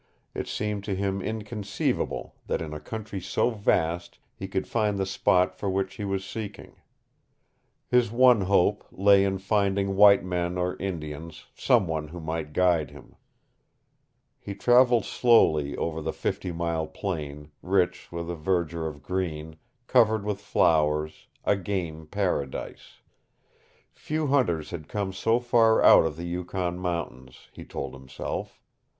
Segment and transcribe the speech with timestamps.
[0.33, 5.05] It seemed to him inconceivable that in a country so vast he could find the
[5.05, 6.77] spot for which he was seeking.
[7.87, 12.89] His one hope lay in finding white men or Indians, some one who might guide
[12.89, 13.15] him.
[14.39, 20.25] He traveled slowly over the fifty mile plain rich with a verdure of green, covered
[20.25, 23.01] with flowers, a game paradise.
[23.93, 28.59] Few hunters had come so far out of the Yukon mountains, he told himself.